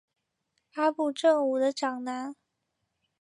[0.73, 2.35] 阿部正武的长男。